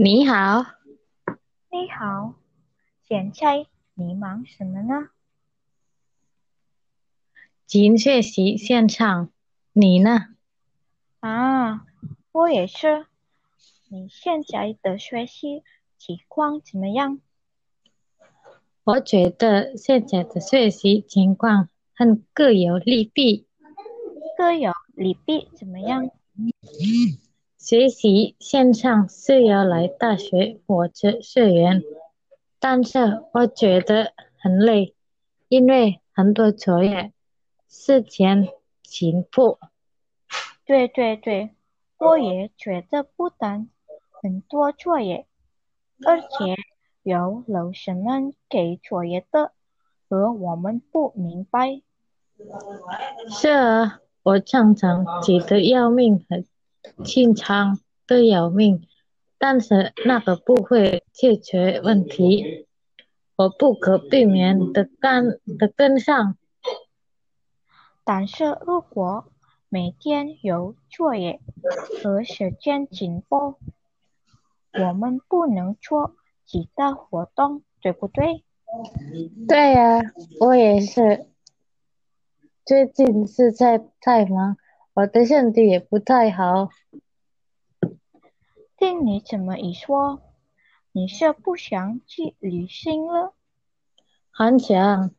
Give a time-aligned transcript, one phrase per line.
[0.00, 0.64] 你好，
[1.72, 2.34] 你好，
[3.02, 5.08] 现在你忙什么呢？
[7.66, 9.32] 今学习现场，
[9.72, 10.36] 你呢？
[11.18, 11.84] 啊，
[12.30, 13.06] 我也是。
[13.88, 15.64] 你现在的学习
[15.96, 17.20] 情况怎么样？
[18.84, 23.48] 我觉得现在的学习情况很各有利弊。
[24.36, 26.08] 各有利弊怎么样？
[27.68, 31.82] 学习线上是要来大学或者社员，
[32.58, 34.94] 但是我觉得很累，
[35.50, 37.12] 因为很多作业。
[37.68, 38.48] 事前
[38.82, 39.58] 紧迫。
[40.64, 41.50] 对对对，
[41.98, 43.68] 我也觉得不单
[44.22, 45.26] 很多作业，
[46.06, 46.56] 而且
[47.02, 49.52] 有老师们给作业的
[50.08, 51.82] 和我们不明白。
[53.28, 56.46] 是啊，我常常急得要命，很
[57.04, 58.86] 紧张的要命，
[59.38, 62.66] 但是那个不会解决问题，
[63.36, 66.36] 我不可避免的跟的跟上。
[68.04, 69.30] 但是如果
[69.68, 71.40] 每天有作业
[72.02, 73.58] 和时间紧迫，
[74.72, 78.44] 我们不能做其他活动，对不对？
[79.46, 80.00] 对呀，
[80.40, 81.26] 我也是。
[82.64, 84.58] 最近是在太忙，
[84.98, 86.70] 我的身体也不太好。
[88.76, 90.20] 听你这么一说，
[90.90, 93.32] 你是不想去旅行了？
[94.32, 95.12] 很想。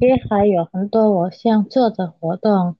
[0.00, 2.76] 也还有很多我想做的活动，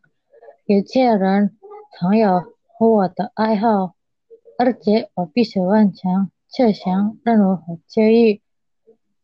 [0.65, 1.59] 有些人
[1.99, 3.95] 朋友和我的爱好，
[4.57, 8.41] 而且我必须完成这项任务和教育，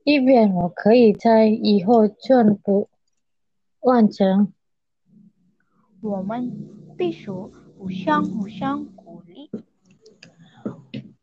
[0.02, 2.90] 以便我可以在以后全部
[3.80, 4.52] 完成。
[6.04, 6.52] 我们
[6.98, 9.50] 必须互相互相鼓励。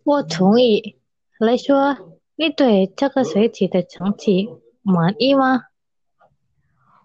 [0.03, 0.97] 我同意。
[1.37, 4.49] 来说，你对这个学期的成绩
[4.81, 5.65] 满意吗？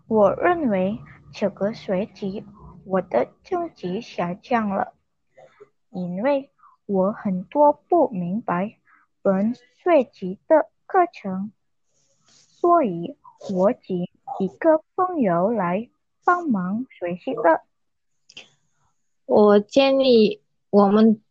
[0.06, 0.98] 我认为
[1.34, 2.46] 这个学期
[2.86, 4.94] 我的成绩下降了，
[5.90, 6.50] 因为
[6.86, 8.78] 我很多不明白
[9.20, 11.52] 本学期的课程，
[12.24, 13.18] 所以
[13.52, 15.90] 我请一个朋友来
[16.26, 17.62] 帮忙学习的。
[19.26, 21.22] 我建议我们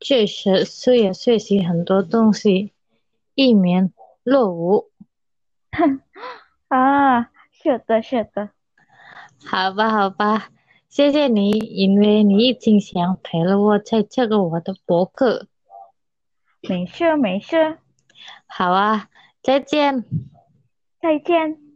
[0.00, 2.72] 确实需要学习很多东西，
[3.34, 3.92] 以免
[4.24, 4.90] 落伍。
[5.70, 6.00] 哼
[6.68, 7.30] 啊！
[7.52, 8.50] 是的，是的。
[9.44, 10.48] 好吧，好吧，
[10.88, 15.46] 谢谢你，因为你已经想陪了我在这个我的博客。
[16.62, 17.78] 没事，没事。
[18.46, 19.10] 好啊，
[19.42, 20.04] 再见。
[21.00, 21.67] 再见。